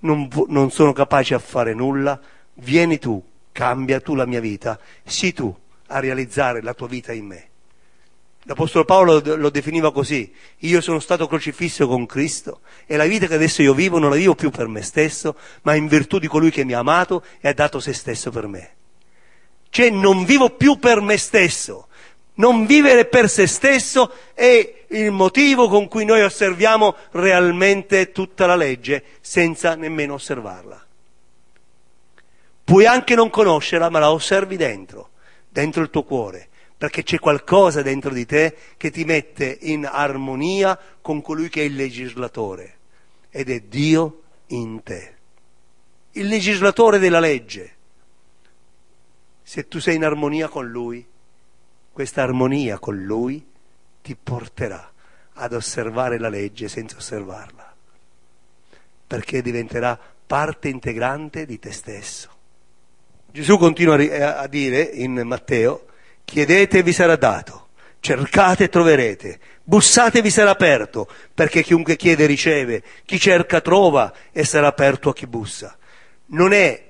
[0.00, 2.20] non, non sono capace a fare nulla,
[2.54, 5.56] vieni tu, cambia tu la mia vita, sii tu
[5.88, 7.48] a realizzare la tua vita in me.
[8.48, 13.34] L'Apostolo Paolo lo definiva così, io sono stato crocifisso con Cristo e la vita che
[13.34, 16.52] adesso io vivo non la vivo più per me stesso, ma in virtù di colui
[16.52, 18.74] che mi ha amato e ha dato se stesso per me.
[19.68, 21.88] Cioè non vivo più per me stesso,
[22.34, 28.54] non vivere per se stesso è il motivo con cui noi osserviamo realmente tutta la
[28.54, 30.86] legge senza nemmeno osservarla.
[32.62, 35.10] Puoi anche non conoscerla, ma la osservi dentro,
[35.48, 40.78] dentro il tuo cuore, perché c'è qualcosa dentro di te che ti mette in armonia
[41.00, 42.76] con colui che è il legislatore,
[43.30, 45.14] ed è Dio in te.
[46.12, 47.74] Il legislatore della legge.
[49.42, 51.06] Se tu sei in armonia con Lui,
[51.92, 53.44] questa armonia con Lui
[54.02, 54.92] ti porterà
[55.34, 57.74] ad osservare la legge senza osservarla,
[59.06, 62.30] perché diventerà parte integrante di te stesso.
[63.30, 63.94] Gesù continua
[64.38, 65.86] a dire in Matteo,
[66.26, 67.68] chiedete e vi sarà dato,
[68.00, 74.12] cercate e troverete, bussate e vi sarà aperto, perché chiunque chiede riceve, chi cerca trova
[74.32, 75.78] e sarà aperto a chi bussa.
[76.26, 76.88] Non è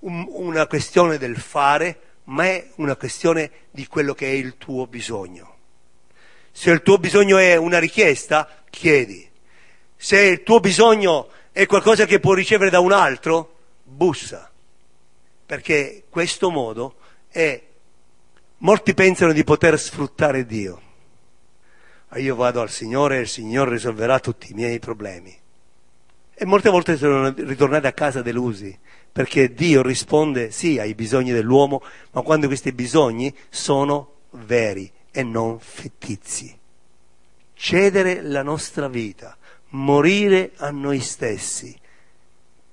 [0.00, 4.86] un- una questione del fare, ma è una questione di quello che è il tuo
[4.86, 5.56] bisogno.
[6.50, 9.28] Se il tuo bisogno è una richiesta, chiedi.
[9.94, 14.50] Se il tuo bisogno è qualcosa che può ricevere da un altro, bussa.
[15.44, 16.94] Perché questo modo
[17.28, 17.68] è...
[18.62, 20.80] Molti pensano di poter sfruttare Dio.
[22.08, 25.34] Ah, Io vado al Signore e il Signore risolverà tutti i miei problemi.
[26.34, 28.78] E molte volte sono ritornati a casa delusi,
[29.10, 35.58] perché Dio risponde sì ai bisogni dell'uomo, ma quando questi bisogni sono veri e non
[35.58, 36.54] fittizi.
[37.54, 39.38] Cedere la nostra vita,
[39.68, 41.74] morire a noi stessi.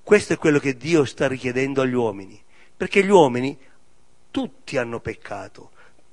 [0.02, 2.38] Questo è quello che Dio sta richiedendo agli uomini,
[2.76, 3.58] perché gli uomini
[4.30, 5.70] tutti hanno peccato,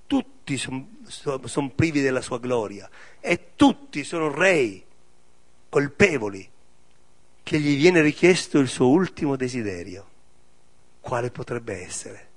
[0.07, 2.89] tutti sono privi della sua gloria
[3.19, 4.83] e tutti sono rei
[5.69, 6.49] colpevoli
[7.43, 10.07] che gli viene richiesto il suo ultimo desiderio.
[10.99, 12.27] Quale potrebbe essere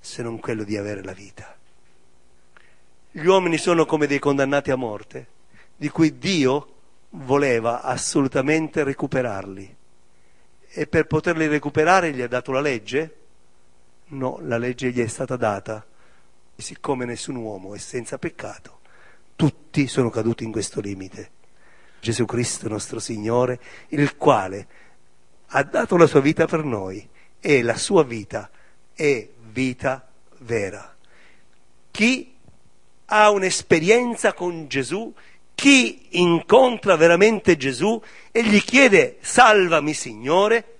[0.00, 1.56] se non quello di avere la vita?
[3.10, 5.26] Gli uomini sono come dei condannati a morte,
[5.74, 6.74] di cui Dio
[7.10, 9.76] voleva assolutamente recuperarli.
[10.70, 13.16] E per poterli recuperare gli ha dato la legge?
[14.08, 15.84] No, la legge gli è stata data.
[16.60, 18.80] E siccome nessun uomo è senza peccato,
[19.36, 21.30] tutti sono caduti in questo limite.
[22.00, 24.66] Gesù Cristo nostro Signore, il quale
[25.46, 28.50] ha dato la sua vita per noi e la sua vita
[28.92, 30.96] è vita vera.
[31.92, 32.34] Chi
[33.04, 35.14] ha un'esperienza con Gesù,
[35.54, 38.02] chi incontra veramente Gesù
[38.32, 40.78] e gli chiede salvami Signore,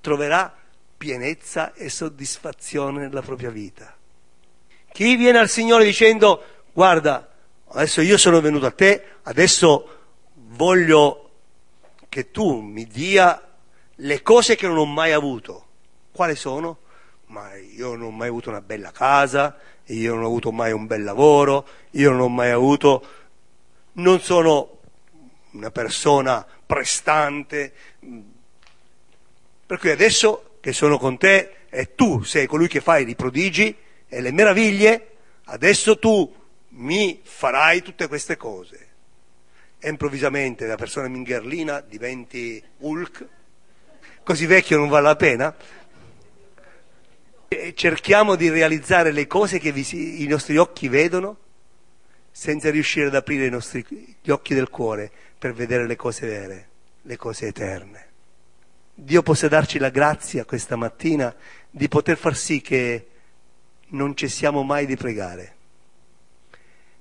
[0.00, 0.56] troverà
[0.96, 3.95] pienezza e soddisfazione nella propria vita.
[4.96, 6.42] Chi viene al Signore dicendo
[6.72, 7.30] guarda,
[7.68, 9.88] adesso io sono venuto a te, adesso
[10.32, 11.32] voglio
[12.08, 13.38] che tu mi dia
[13.94, 15.66] le cose che non ho mai avuto.
[16.10, 16.78] Quali sono?
[17.26, 20.86] Ma io non ho mai avuto una bella casa, io non ho avuto mai un
[20.86, 23.06] bel lavoro, io non ho mai avuto,
[23.92, 24.78] non sono
[25.50, 27.70] una persona prestante.
[29.66, 33.84] Per cui adesso che sono con te e tu sei colui che fai i prodigi
[34.08, 36.32] e le meraviglie, adesso tu
[36.70, 38.86] mi farai tutte queste cose
[39.78, 43.26] e improvvisamente da persona mingherlina diventi Hulk,
[44.22, 45.56] così vecchio non vale la pena.
[47.48, 51.38] E cerchiamo di realizzare le cose che vi, i nostri occhi vedono
[52.32, 53.84] senza riuscire ad aprire nostri,
[54.20, 56.68] gli occhi del cuore per vedere le cose vere,
[57.02, 58.04] le cose eterne.
[58.92, 61.34] Dio possa darci la grazia questa mattina
[61.70, 63.06] di poter far sì che
[63.88, 65.54] non cessiamo mai di pregare,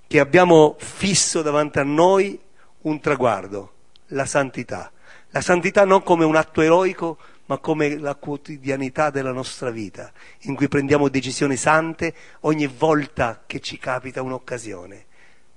[0.08, 2.40] che abbiamo fisso davanti a noi
[2.82, 3.74] un traguardo,
[4.08, 4.92] la santità.
[5.30, 7.18] La santità non come un atto eroico,
[7.48, 10.12] ma come la quotidianità della nostra vita,
[10.42, 15.06] in cui prendiamo decisioni sante ogni volta che ci capita un'occasione.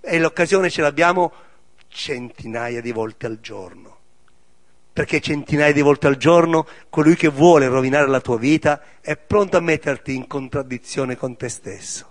[0.01, 1.33] E l'occasione ce l'abbiamo
[1.89, 3.98] centinaia di volte al giorno.
[4.99, 9.57] Perché centinaia di volte al giorno colui che vuole rovinare la tua vita è pronto
[9.57, 12.07] a metterti in contraddizione con te stesso.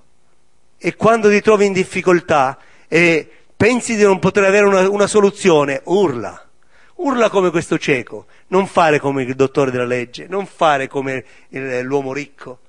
[0.77, 2.57] E quando ti trovi in difficoltà
[2.87, 6.47] e pensi di non poter avere una, una soluzione, urla.
[6.93, 12.13] Urla come questo cieco, non fare come il dottore della legge, non fare come l'uomo
[12.13, 12.59] ricco,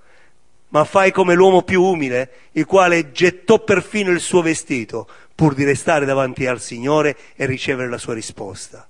[0.71, 5.63] ma fai come l'uomo più umile, il quale gettò perfino il suo vestito pur di
[5.63, 8.88] restare davanti al Signore e ricevere la sua risposta.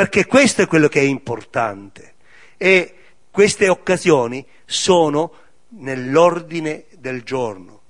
[0.00, 2.14] Perché questo è quello che è importante.
[2.56, 2.94] E
[3.30, 5.30] queste occasioni sono
[5.76, 7.82] nell'ordine del giorno.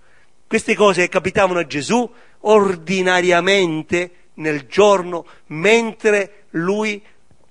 [0.45, 7.01] Queste cose capitavano a Gesù ordinariamente nel giorno mentre lui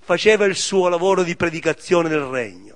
[0.02, 2.70] faceva il suo lavoro di predicazione del regno.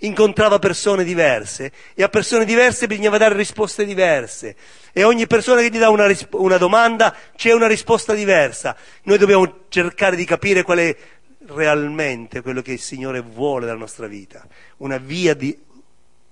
[0.00, 4.54] Incontrava persone diverse e a persone diverse bisognava dare risposte diverse
[4.92, 8.76] e ogni persona che gli dà una, risp- una domanda c'è una risposta diversa.
[9.04, 10.96] Noi dobbiamo cercare di capire qual è
[11.46, 14.46] realmente quello che il Signore vuole dalla nostra vita,
[14.78, 15.58] una via di,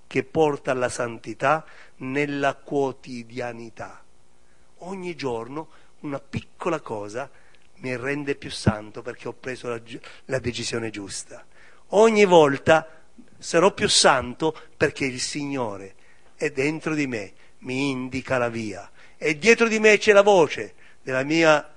[0.07, 1.65] che porta alla santità
[1.97, 4.03] nella quotidianità.
[4.79, 5.69] Ogni giorno
[6.01, 7.31] una piccola cosa
[7.77, 9.81] mi rende più santo perché ho preso la,
[10.27, 11.45] la decisione giusta.
[11.89, 13.03] Ogni volta
[13.39, 15.95] sarò più santo perché il Signore
[16.37, 18.91] è dentro di me, mi indica la via.
[19.17, 21.72] E dietro di me c'è la voce della mia...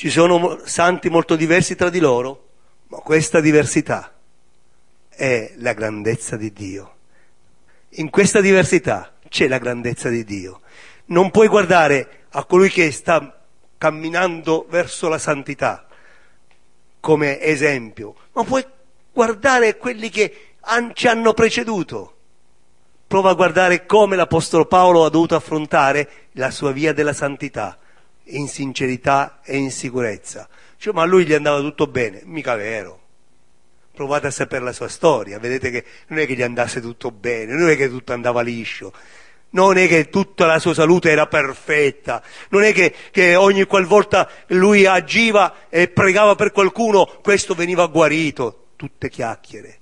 [0.00, 2.46] Ci sono santi molto diversi tra di loro,
[2.86, 4.14] ma questa diversità
[5.10, 6.94] è la grandezza di Dio.
[7.96, 10.62] In questa diversità c'è la grandezza di Dio.
[11.08, 13.44] non puoi guardare a colui che sta
[13.76, 15.86] camminando verso la santità
[17.00, 18.64] come esempio, ma puoi
[19.12, 20.54] guardare quelli che
[20.94, 22.14] ci hanno preceduto.
[23.06, 27.76] Prova a guardare come l'Apostolo Paolo ha dovuto affrontare la sua via della santità,
[28.24, 30.48] in sincerità e in sicurezza.
[30.76, 32.98] Cioè, ma a lui gli andava tutto bene, mica vero.
[33.92, 37.54] Provate a sapere la sua storia, vedete che non è che gli andasse tutto bene,
[37.54, 38.92] non è che tutto andava liscio,
[39.50, 44.28] non è che tutta la sua salute era perfetta, non è che, che ogni qualvolta
[44.48, 49.78] lui agiva e pregava per qualcuno, questo veniva guarito, tutte chiacchiere.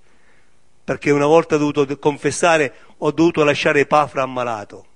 [0.83, 4.87] Perché una volta ho dovuto confessare, ho dovuto lasciare Epafra ammalato.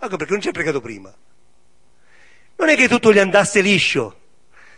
[0.00, 1.14] Ecco perché non ci ha pregato prima.
[2.58, 4.16] Non è che tutto gli andasse liscio,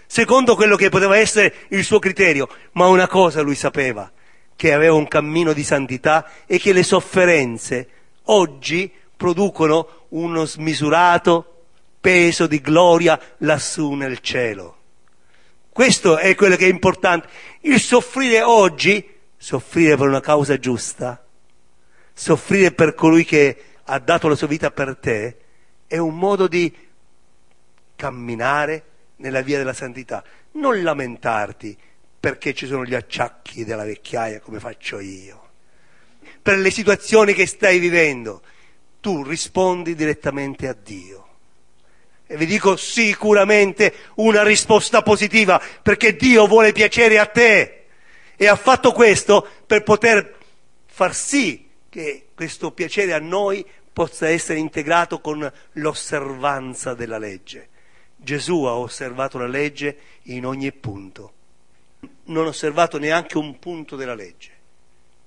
[0.06, 4.12] secondo quello che poteva essere il suo criterio, ma una cosa lui sapeva,
[4.54, 7.88] che aveva un cammino di santità e che le sofferenze
[8.24, 11.64] oggi producono uno smisurato
[11.98, 14.76] peso di gloria lassù nel cielo.
[15.70, 17.28] Questo è quello che è importante.
[17.60, 19.08] Il soffrire oggi,
[19.38, 21.24] soffrire per una causa giusta,
[22.12, 25.36] soffrire per colui che ha dato la sua vita per te,
[25.86, 26.70] è un modo di
[28.00, 28.84] camminare
[29.16, 30.24] nella via della santità.
[30.52, 31.76] Non lamentarti
[32.18, 35.50] perché ci sono gli acciacchi della vecchiaia come faccio io,
[36.40, 38.42] per le situazioni che stai vivendo.
[39.00, 41.28] Tu rispondi direttamente a Dio.
[42.26, 47.86] E vi dico sicuramente una risposta positiva, perché Dio vuole piacere a te
[48.36, 50.36] e ha fatto questo per poter
[50.86, 57.69] far sì che questo piacere a noi possa essere integrato con l'osservanza della legge.
[58.22, 61.32] Gesù ha osservato la legge in ogni punto,
[62.24, 64.50] non ha osservato neanche un punto della legge,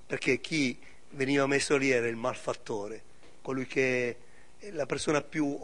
[0.06, 0.78] perché chi
[1.10, 3.02] veniva messo lì era il malfattore,
[3.42, 4.16] colui che
[4.58, 5.58] è la persona più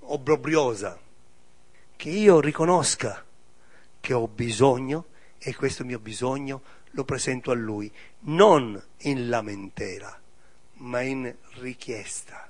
[0.00, 1.00] obbrobriosa,
[1.96, 3.26] che io riconosca
[3.98, 5.06] che ho bisogno
[5.38, 10.20] e questo mio bisogno lo presento a lui, non in lamentela,
[10.74, 12.48] ma in richiesta.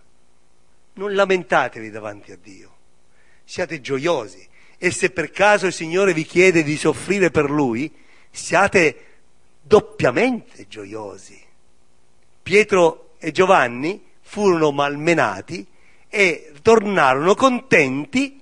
[0.93, 2.77] Non lamentatevi davanti a Dio,
[3.49, 4.47] siate gioiosi
[4.77, 7.91] e se per caso il Signore vi chiede di soffrire per Lui,
[8.31, 9.07] siate
[9.63, 11.41] doppiamente gioiosi.
[12.43, 15.67] Pietro e Giovanni furono malmenati
[16.11, 18.39] e tornarono contenti,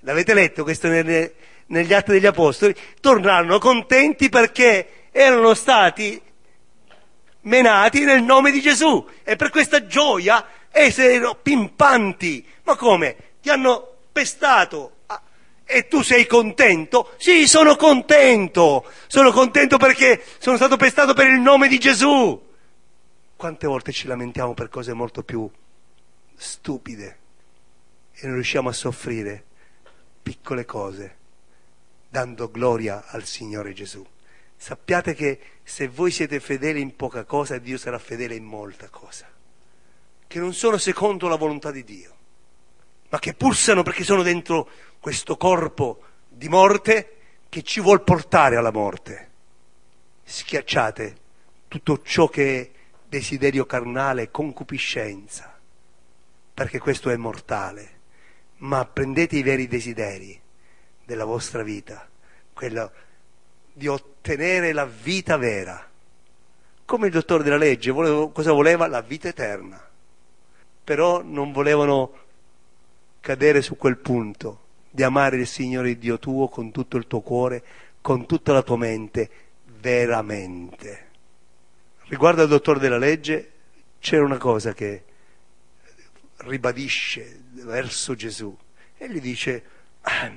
[0.00, 6.18] l'avete letto questo negli Atti degli Apostoli, tornarono contenti perché erano stati
[7.42, 12.44] menati nel nome di Gesù e per questa gioia essi erano pimpanti.
[12.62, 13.16] Ma come?
[13.42, 15.20] Ti hanno pestato ah,
[15.64, 17.14] e tu sei contento?
[17.18, 18.88] Sì, sono contento.
[19.08, 22.40] Sono contento perché sono stato pestato per il nome di Gesù.
[23.36, 25.50] Quante volte ci lamentiamo per cose molto più
[26.36, 27.18] stupide
[28.12, 29.44] e non riusciamo a soffrire
[30.22, 31.16] piccole cose
[32.08, 34.06] dando gloria al Signore Gesù.
[34.56, 39.28] Sappiate che se voi siete fedeli in poca cosa, Dio sarà fedele in molta cosa,
[40.26, 42.13] che non sono secondo la volontà di Dio,
[43.14, 48.72] ma che pulsano perché sono dentro questo corpo di morte che ci vuol portare alla
[48.72, 49.30] morte.
[50.24, 51.16] Schiacciate
[51.68, 52.70] tutto ciò che è
[53.06, 55.56] desiderio carnale, concupiscenza,
[56.52, 58.00] perché questo è mortale,
[58.56, 60.40] ma prendete i veri desideri
[61.04, 62.08] della vostra vita,
[62.52, 62.90] quello
[63.72, 65.88] di ottenere la vita vera.
[66.84, 68.88] Come il dottore della legge, volevo- cosa voleva?
[68.88, 69.80] La vita eterna.
[70.82, 72.22] Però non volevano
[73.24, 77.64] cadere su quel punto di amare il Signore Dio tuo con tutto il tuo cuore,
[78.02, 79.30] con tutta la tua mente,
[79.64, 81.08] veramente.
[82.08, 83.52] Riguardo al dottore della legge,
[83.98, 85.04] c'era una cosa che
[86.36, 88.54] ribadisce verso Gesù
[88.98, 89.64] e gli dice,
[90.02, 90.30] "Ah,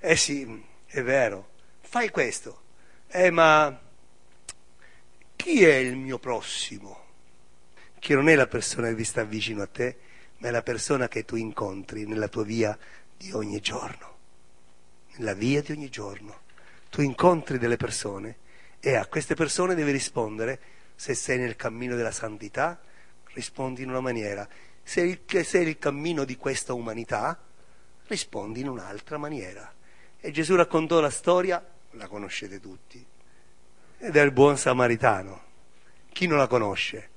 [0.00, 1.50] eh sì, è vero,
[1.82, 2.62] fai questo,
[3.06, 3.80] eh ma
[5.36, 6.98] chi è il mio prossimo?
[7.96, 10.10] Che non è la persona che vi sta vicino a te,
[10.42, 12.76] ma è la persona che tu incontri nella tua via
[13.16, 14.18] di ogni giorno.
[15.14, 16.40] Nella via di ogni giorno.
[16.90, 18.38] Tu incontri delle persone
[18.80, 20.60] e a queste persone devi rispondere
[20.96, 22.80] se sei nel cammino della santità,
[23.34, 24.46] rispondi in una maniera.
[24.82, 27.40] Se il- se il cammino di questa umanità,
[28.08, 29.72] rispondi in un'altra maniera.
[30.18, 33.04] E Gesù raccontò la storia, la conoscete tutti,
[33.98, 35.40] ed è il buon samaritano.
[36.10, 37.10] Chi non la conosce?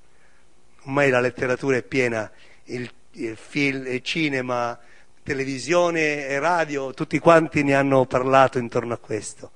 [0.83, 2.31] Ormai la letteratura è piena,
[2.65, 2.91] il
[3.35, 4.77] film, il cinema,
[5.23, 9.51] televisione e radio, tutti quanti ne hanno parlato intorno a questo.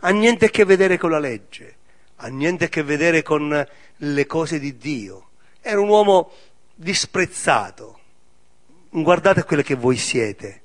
[0.00, 1.76] Ha niente a che vedere con la legge,
[2.16, 5.28] ha niente a che vedere con le cose di Dio.
[5.60, 6.32] Era un uomo
[6.74, 7.98] disprezzato.
[8.88, 10.62] Guardate quello che voi siete,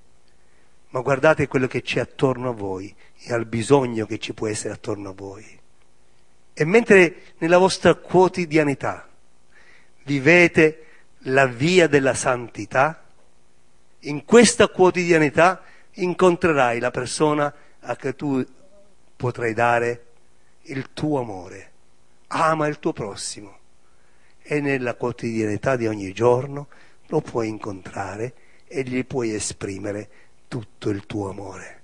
[0.90, 4.74] ma guardate quello che c'è attorno a voi e al bisogno che ci può essere
[4.74, 5.60] attorno a voi.
[6.54, 9.10] E mentre nella vostra quotidianità
[10.06, 10.86] vivete
[11.28, 13.04] la via della santità,
[14.00, 15.64] in questa quotidianità
[15.94, 18.46] incontrerai la persona a cui tu
[19.16, 20.06] potrai dare
[20.64, 21.72] il tuo amore.
[22.28, 23.60] Ama il tuo prossimo
[24.42, 26.68] e nella quotidianità di ogni giorno
[27.08, 28.34] lo puoi incontrare
[28.68, 30.10] e gli puoi esprimere
[30.48, 31.82] tutto il tuo amore.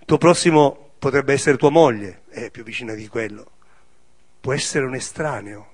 [0.00, 3.52] Il tuo prossimo potrebbe essere tua moglie, è più vicina di quello.
[4.40, 5.73] Può essere un estraneo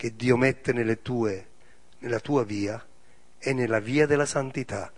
[0.00, 0.72] che Dio mette
[1.02, 1.48] tue,
[1.98, 2.82] nella tua via
[3.38, 4.90] e nella via della santità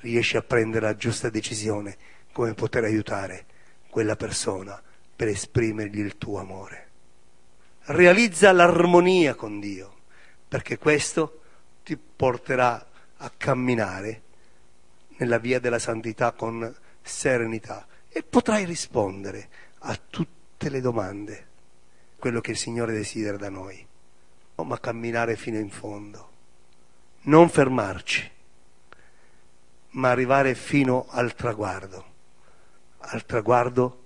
[0.00, 1.96] riesci a prendere la giusta decisione
[2.32, 3.46] come poter aiutare
[3.88, 4.82] quella persona
[5.14, 6.88] per esprimergli il tuo amore.
[7.82, 9.98] Realizza l'armonia con Dio,
[10.48, 11.42] perché questo
[11.84, 12.88] ti porterà
[13.18, 14.22] a camminare
[15.18, 19.48] nella via della santità con serenità e potrai rispondere
[19.78, 21.46] a tutte le domande,
[22.18, 23.86] quello che il Signore desidera da noi,
[24.64, 26.30] ma camminare fino in fondo
[27.22, 28.30] non fermarci,
[29.90, 32.04] ma arrivare fino al traguardo,
[32.98, 34.04] al traguardo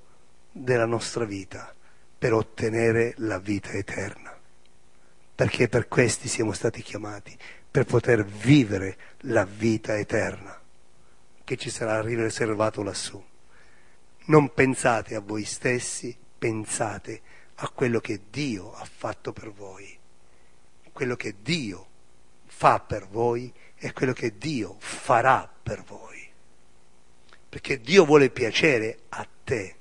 [0.51, 1.73] della nostra vita,
[2.19, 4.37] per ottenere la vita eterna.
[5.35, 7.37] Perché per questi siamo stati chiamati,
[7.71, 10.61] per poter vivere la vita eterna
[11.45, 13.23] che ci sarà riservato lassù.
[14.27, 17.21] Non pensate a voi stessi, pensate
[17.57, 19.99] a quello che Dio ha fatto per voi,
[20.95, 21.89] quello che Dio
[22.47, 26.25] fa per voi è quello che Dio farà per voi.
[27.49, 29.75] Perché Dio vuole piacere a te.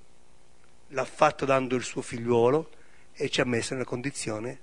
[0.87, 2.69] L'ha fatto dando il suo figliuolo
[3.13, 4.59] e ci ha messo nella condizione.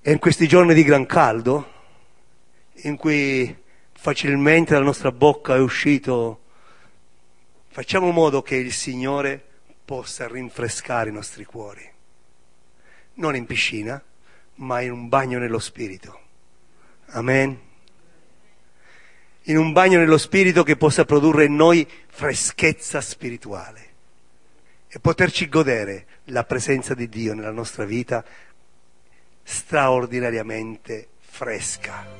[0.00, 1.72] E in questi giorni di gran caldo,
[2.84, 3.54] in cui
[3.92, 6.40] facilmente dalla nostra bocca è uscito,
[7.68, 9.44] facciamo in modo che il Signore
[9.84, 11.86] possa rinfrescare i nostri cuori.
[13.14, 14.02] Non in piscina,
[14.60, 16.20] ma in un bagno nello Spirito
[17.12, 17.58] Amen.
[19.44, 23.88] In un bagno nello Spirito che possa produrre in noi freschezza spirituale
[24.88, 28.24] e poterci godere la presenza di Dio nella nostra vita
[29.42, 32.18] straordinariamente fresca.